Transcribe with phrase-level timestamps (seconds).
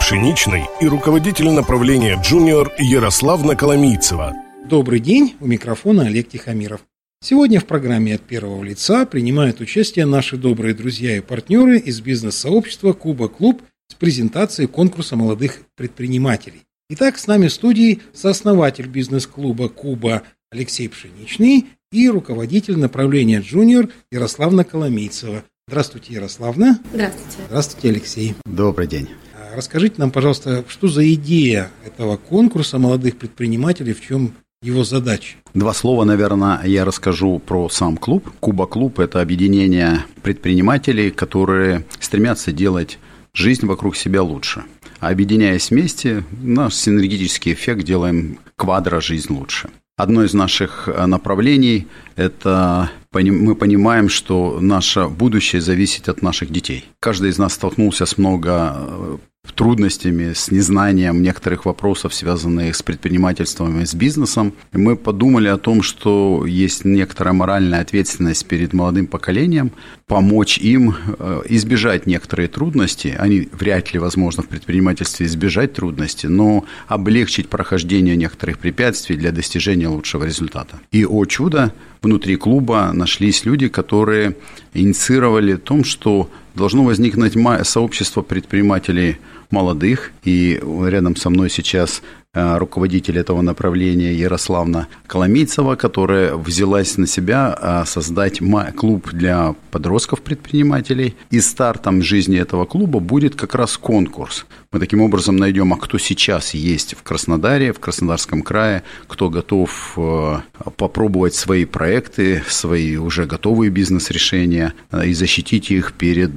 [0.00, 4.34] Пшеничный и руководитель направления «Джуниор» Ярославна Коломийцева.
[4.64, 6.80] Добрый день, у микрофона Олег Тихомиров.
[7.22, 12.92] Сегодня в программе «От первого лица» принимают участие наши добрые друзья и партнеры из бизнес-сообщества
[12.92, 16.62] «Куба Клуб» с презентацией конкурса молодых предпринимателей.
[16.88, 24.64] Итак, с нами в студии сооснователь бизнес-клуба «Куба» Алексей Пшеничный и руководитель направления «Джуниор» Ярославна
[24.64, 25.44] Коломейцева.
[25.68, 26.80] Здравствуйте, Ярославна.
[26.92, 27.36] Здравствуйте.
[27.46, 28.34] Здравствуйте, Алексей.
[28.44, 29.08] Добрый день.
[29.54, 35.36] Расскажите нам, пожалуйста, что за идея этого конкурса молодых предпринимателей, в чем его задача?
[35.54, 38.30] Два слова, наверное, я расскажу про сам клуб.
[38.40, 42.98] Куба Клуб– это объединение предпринимателей, которые стремятся делать
[43.32, 44.64] жизнь вокруг себя лучше.
[45.00, 49.70] Объединяясь вместе, наш синергетический эффект делаем квадро жизнь лучше.
[49.96, 56.84] Одно из наших направлений– это мы понимаем, что наше будущее зависит от наших детей.
[57.00, 59.18] Каждый из нас столкнулся с много
[59.60, 64.54] трудностями, с незнанием некоторых вопросов, связанных с предпринимательством и с бизнесом.
[64.72, 69.72] Мы подумали о том, что есть некоторая моральная ответственность перед молодым поколением,
[70.06, 73.14] помочь им э, избежать некоторые трудности.
[73.18, 79.88] Они вряд ли возможно в предпринимательстве избежать трудности, но облегчить прохождение некоторых препятствий для достижения
[79.88, 80.80] лучшего результата.
[80.90, 84.36] И, о чудо, внутри клуба нашлись люди, которые
[84.72, 87.34] инициировали том, что должно возникнуть
[87.64, 89.18] сообщество предпринимателей
[89.50, 92.02] молодых, и рядом со мной сейчас
[92.34, 98.40] руководитель этого направления Ярославна Коломейцева, которая взялась на себя э, создать
[98.76, 101.16] клуб для подростков-предпринимателей.
[101.30, 104.46] И стартом жизни этого клуба будет как раз конкурс.
[104.70, 109.94] Мы таким образом найдем, а кто сейчас есть в Краснодаре, в Краснодарском крае, кто готов
[109.96, 110.36] э,
[110.76, 114.74] попробовать свои проекты, свои уже готовые бизнес-решения
[115.04, 116.30] и защитить их перед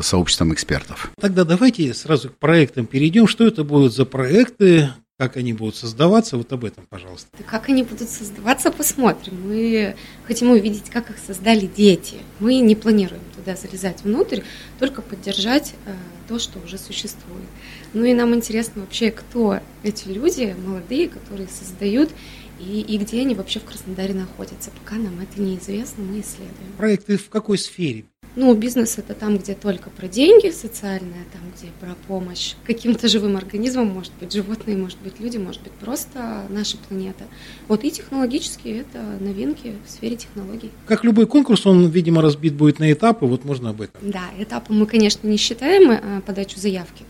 [0.00, 1.10] сообществом экспертов.
[1.20, 3.28] Тогда давайте сразу к проектам перейдем.
[3.28, 7.28] Что это будут за проекты, как они будут создаваться, вот об этом, пожалуйста.
[7.46, 9.48] Как они будут создаваться, посмотрим.
[9.48, 9.94] Мы
[10.26, 12.16] хотим увидеть, как их создали дети.
[12.40, 14.40] Мы не планируем туда залезать внутрь,
[14.80, 15.94] только поддержать э,
[16.26, 17.46] то, что уже существует.
[17.92, 22.10] Ну и нам интересно вообще, кто эти люди молодые, которые создают
[22.58, 24.70] и, и где они вообще в Краснодаре находятся.
[24.70, 26.72] Пока нам это неизвестно, мы исследуем.
[26.76, 28.04] Проекты в какой сфере?
[28.36, 33.36] Ну, бизнес это там, где только про деньги, социальное, там, где про помощь каким-то живым
[33.36, 37.24] организмам, может быть, животные, может быть, люди, может быть, просто наша планета.
[37.68, 40.72] Вот и технологические это новинки в сфере технологий.
[40.86, 43.94] Как любой конкурс, он, видимо, разбит будет на этапы, вот можно об этом.
[44.02, 47.04] Да, этапы мы, конечно, не считаем э, подачу заявки,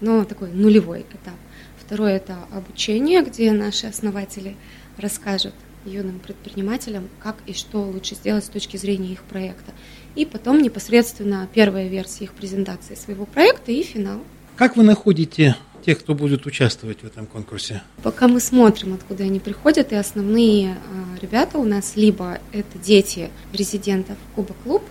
[0.00, 1.34] но такой нулевой этап.
[1.78, 4.56] Второе– это обучение, где наши основатели
[4.96, 5.54] расскажут
[5.84, 9.72] юным предпринимателям, как и что лучше сделать с точки зрения их проекта.
[10.14, 14.20] И потом непосредственно первая версия их презентации своего проекта и финал.
[14.56, 17.82] Как вы находите тех, кто будет участвовать в этом конкурсе?
[18.02, 20.76] Пока мы смотрим, откуда они приходят, и основные э,
[21.20, 24.82] ребята у нас либо это дети резидентов Куба Клуб,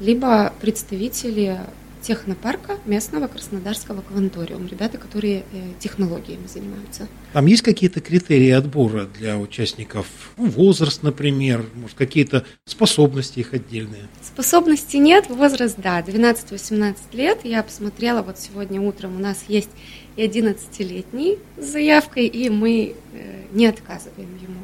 [0.00, 1.60] либо представители
[2.02, 4.66] технопарка местного Краснодарского кванториум.
[4.66, 7.08] Ребята, которые э, технологиями занимаются.
[7.32, 10.06] Там есть какие-то критерии отбора для участников?
[10.36, 14.02] Ну, возраст, например, может, какие-то способности их отдельные?
[14.22, 17.40] Способности нет, возраст, да, 12-18 лет.
[17.44, 19.70] Я посмотрела, вот сегодня утром у нас есть
[20.16, 24.60] и 11-летний с заявкой, и мы э, не отказываем ему.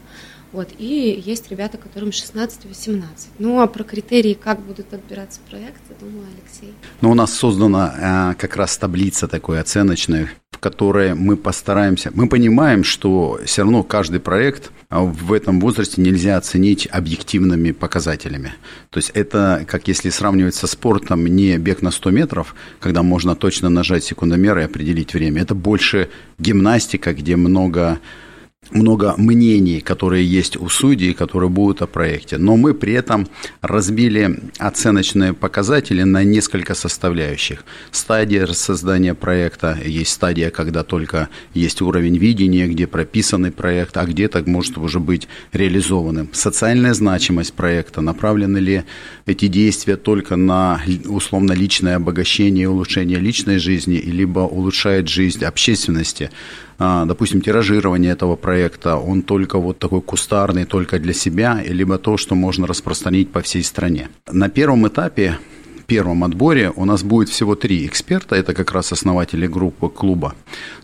[0.55, 3.03] Вот, и есть ребята, которым 16-18.
[3.41, 6.73] Ну, а про критерии, как будут отбираться проекты, думаю, Алексей.
[7.01, 12.13] Ну, у нас создана э, как раз таблица такой оценочная, в которой мы постараемся...
[12.15, 18.55] Мы понимаем, что все равно каждый проект а, в этом возрасте нельзя оценить объективными показателями.
[18.91, 23.35] То есть это, как если сравнивать со спортом, не бег на 100 метров, когда можно
[23.35, 25.43] точно нажать секундомер и определить время.
[25.43, 27.99] Это больше гимнастика, где много
[28.71, 32.39] много мнений, которые есть у судей, которые будут о проекте.
[32.39, 33.29] Но мы при этом
[33.61, 37.65] разбили оценочные показатели на несколько составляющих.
[37.91, 44.43] Стадия создания проекта, есть стадия, когда только есть уровень видения, где прописанный проект, а где-то
[44.47, 46.29] может уже быть реализованным.
[46.33, 48.85] Социальная значимость проекта, направлены ли
[49.27, 56.31] эти действия только на условно личное обогащение и улучшение личной жизни, либо улучшает жизнь общественности.
[56.79, 62.17] А, допустим, тиражирование этого проекта, он только вот такой кустарный, только для себя, либо то,
[62.17, 64.09] что можно распространить по всей стране.
[64.31, 65.39] На первом этапе
[65.87, 70.35] первом отборе у нас будет всего три эксперта, это как раз основатели группы клуба.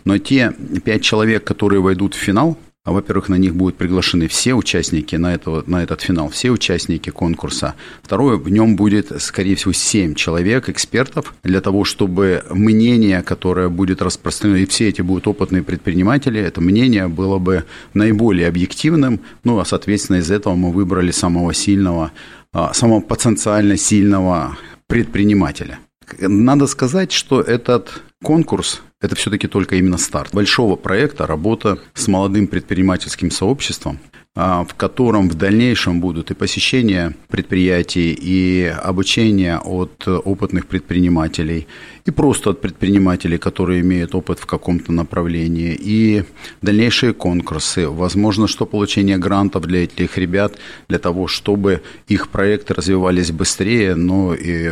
[0.05, 0.53] Но те
[0.83, 5.35] пять человек, которые войдут в финал, а, во-первых, на них будут приглашены все участники на,
[5.35, 7.75] этого, на этот финал, все участники конкурса.
[8.01, 14.01] Второе, в нем будет, скорее всего, семь человек, экспертов, для того, чтобы мнение, которое будет
[14.01, 19.65] распространено, и все эти будут опытные предприниматели, это мнение было бы наиболее объективным, ну, а,
[19.65, 22.11] соответственно, из этого мы выбрали самого сильного,
[22.51, 24.57] а, самого потенциально сильного
[24.87, 25.77] предпринимателя.
[26.19, 30.33] Надо сказать, что этот конкурс– это все-таки только именно старт.
[30.33, 33.99] Большого проекта, работа с молодым предпринимательским сообществом,
[34.33, 41.67] в котором в дальнейшем будут и посещения предприятий, и обучение от опытных предпринимателей,
[42.05, 46.23] и просто от предпринимателей, которые имеют опыт в каком-то направлении, и
[46.61, 50.53] дальнейшие конкурсы, возможно, что получение грантов для этих ребят,
[50.87, 54.71] для того, чтобы их проекты развивались быстрее, но и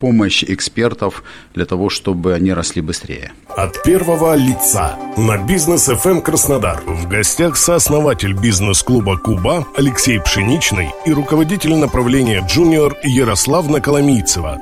[0.00, 1.22] помощь экспертов
[1.54, 3.32] для того, чтобы они росли быстрее.
[3.48, 8.34] От первого лица на бизнес FM Краснодар в гостях сооснователь
[8.72, 14.58] бизнес-клуба Куба Алексей Пшеничный и руководитель направления Джуниор Ярославна Коломийцева.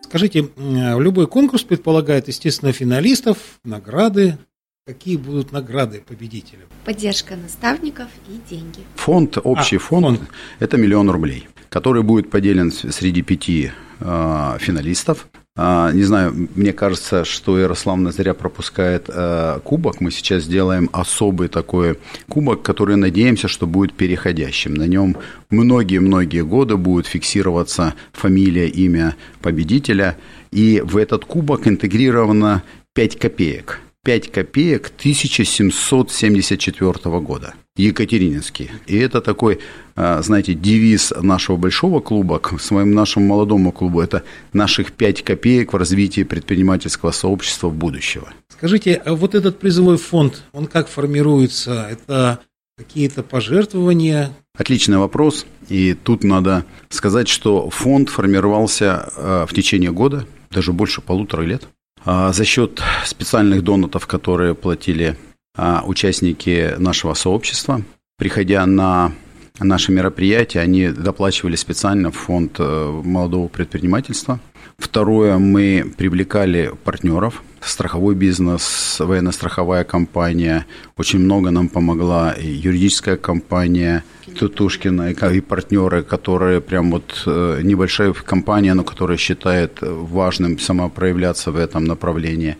[0.00, 4.38] Скажите, любой конкурс предполагает, естественно, финалистов, награды.
[4.86, 6.66] Какие будут награды победителям?
[6.86, 8.80] Поддержка наставников и деньги.
[8.94, 10.20] Фонд, общий а, фонд, фонд,
[10.58, 13.70] это миллион рублей, который будет поделен среди пяти
[14.00, 15.28] э, финалистов.
[15.54, 20.00] А, не знаю, мне кажется, что Ярослав зря пропускает э, кубок.
[20.00, 24.72] Мы сейчас сделаем особый такой кубок, который надеемся, что будет переходящим.
[24.72, 25.18] На нем
[25.50, 30.16] многие-многие годы будет фиксироваться фамилия, имя победителя.
[30.52, 32.62] И в этот кубок интегрировано
[32.94, 33.80] 5 копеек.
[34.04, 37.54] 5 копеек 1774 года.
[37.76, 38.72] Екатерининский.
[38.88, 39.60] И это такой,
[39.94, 44.00] а, знаете, девиз нашего большого клуба к своему нашему молодому клубу.
[44.00, 48.32] Это наших 5 копеек в развитии предпринимательского сообщества будущего.
[48.48, 51.86] Скажите, а вот этот призовой фонд, он как формируется?
[51.88, 52.40] Это
[52.76, 54.32] какие-то пожертвования?
[54.58, 55.46] Отличный вопрос.
[55.68, 61.68] И тут надо сказать, что фонд формировался а, в течение года, даже больше полутора лет.
[62.04, 65.16] А, за счет специальных донатов, которые платили
[65.56, 67.82] а, участники нашего сообщества.
[68.18, 69.12] Приходя на
[69.58, 74.40] наши мероприятия, они доплачивали специально в фонд э, молодого предпринимательства.
[74.78, 80.66] Второе, мы привлекали партнеров, страховой бизнес, военно-страховая компания.
[80.96, 84.04] Очень много нам помогла и юридическая компания
[84.38, 91.52] Тутушкина и, и партнеры, которые прям вот э, небольшая компания, но которая считает важным самопроявляться
[91.52, 92.56] в этом направлении.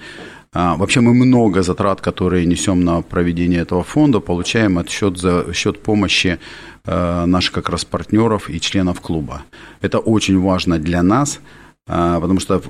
[0.54, 5.82] А, вообще мы много затрат, которые несем на проведение этого фонда, получаем отсчет за счет
[5.82, 6.38] помощи
[6.84, 9.42] э, наших как раз партнеров и членов клуба.
[9.80, 11.40] Это очень важно для нас–
[11.86, 12.62] потому что,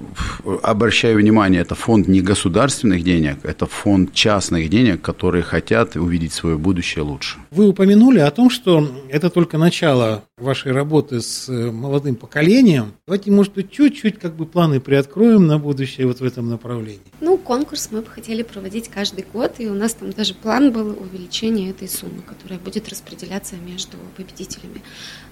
[0.62, 6.56] обращаю внимание, это фонд не государственных денег, это фонд частных денег, которые хотят увидеть свое
[6.56, 7.38] будущее лучше.
[7.50, 12.92] Вы упомянули о том, что это только начало вашей работы с э, молодым поколением.
[13.06, 17.00] Давайте, может быть, чуть-чуть как бы планы приоткроем на будущее вот в этом направлении.
[17.20, 20.88] Ну, конкурс мы бы хотели проводить каждый год, и у нас там даже план был
[20.88, 24.82] увеличения этой суммы, которая будет распределяться между победителями.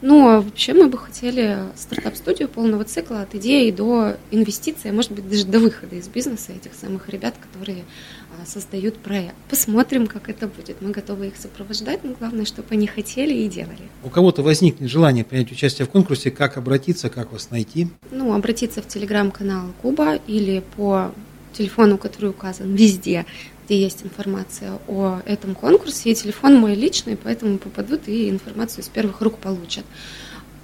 [0.00, 5.12] Ну, а вообще мы бы хотели стартап-студию полного цикла от идеи до инвестиций, а может
[5.12, 7.84] быть, даже до выхода из бизнеса этих самых ребят, которые
[8.30, 9.34] а, создают проект.
[9.48, 10.80] Посмотрим, как это будет.
[10.80, 13.90] Мы готовы их сопровождать, но главное, чтобы они хотели и делали.
[14.02, 17.88] У кого-то возникнет желание принять участие в конкурсе, как обратиться, как вас найти?
[18.10, 21.12] Ну, обратиться в телеграм-канал Куба или по
[21.52, 23.26] телефону, который указан везде,
[23.64, 26.10] где есть информация о этом конкурсе.
[26.10, 29.84] И телефон мой личный, поэтому попадут и информацию из первых рук получат.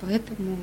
[0.01, 0.59] Поэтому,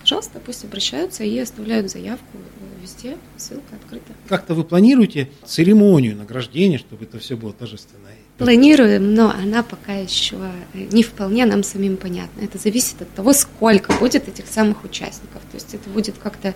[0.00, 2.38] пожалуйста, пусть обращаются и оставляют заявку
[2.80, 4.12] везде, ссылка открыта.
[4.28, 8.06] Как-то вы планируете церемонию награждения, чтобы это все было торжественно?
[8.38, 10.36] Планируем, но она пока еще
[10.74, 12.42] не вполне нам самим понятна.
[12.42, 15.40] Это зависит от того, сколько будет этих самых участников.
[15.50, 16.54] То есть это будет как-то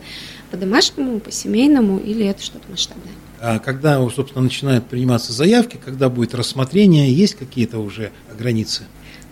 [0.51, 3.15] по-домашнему, по-семейному или это что-то масштабное.
[3.41, 8.83] А когда, собственно, начинают приниматься заявки, когда будет рассмотрение, есть какие-то уже границы?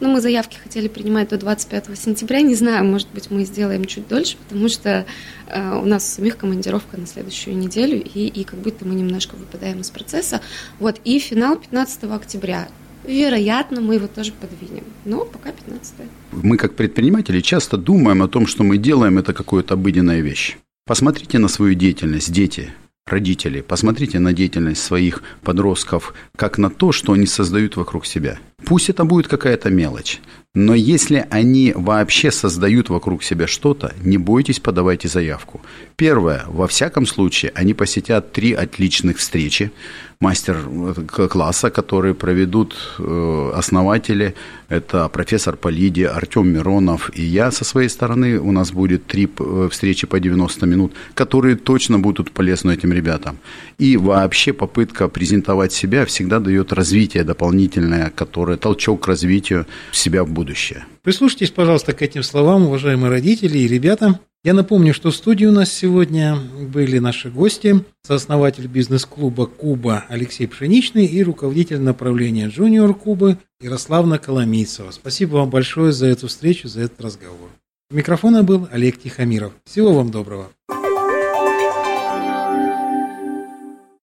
[0.01, 2.41] Ну, мы заявки хотели принимать до 25 сентября.
[2.43, 5.07] Не знаю, может быть, мы сделаем чуть дольше, потому что
[5.49, 9.81] э, у нас самих командировка на следующую неделю, и, и как будто мы немножко выпадаем
[9.81, 10.41] из процесса.
[10.79, 12.69] Вот, и финал 15 октября.
[13.05, 15.95] Вероятно, мы его тоже подвинем, но пока 15
[16.33, 20.59] Мы, как предприниматели, часто думаем о том, что мы делаем, это какая-то обыденная вещь.
[20.87, 22.73] Посмотрите на свою деятельность, дети
[23.11, 28.39] родители, посмотрите на деятельность своих подростков как на то, что они создают вокруг себя.
[28.65, 30.21] Пусть это будет какая-то мелочь,
[30.55, 35.61] но если они вообще создают вокруг себя что-то, не бойтесь, подавайте заявку.
[35.95, 39.71] Первое, во всяком случае, они посетят три отличных встречи
[40.21, 44.35] мастер-класса, которые проведут э, основатели.
[44.69, 48.41] Это профессор Полиди, Артем Миронов и я со своей стороны.
[48.41, 53.39] У нас будет три э, встречи по 90 минут, которые точно будут полезны этим ребятам.
[53.79, 60.31] И вообще попытка презентовать себя всегда дает развитие дополнительное, которое толчок к развитию себя в
[60.31, 60.87] будущее.
[61.03, 64.21] Прислушайтесь, пожалуйста, к этим словам, уважаемые родители и ребята.
[64.45, 70.47] Я напомню, что в студии у нас сегодня были наши гости, сооснователь бизнес-клуба «Куба» Алексей
[70.47, 74.93] Пшеничный и руководитель направления «Джуниор Кубы» Ярославна Коломийцева.
[74.93, 77.51] Спасибо вам большое за эту встречу, за этот разговор.
[77.91, 79.53] У микрофона был Олег Тихомиров.
[79.65, 80.51] Всего вам доброго.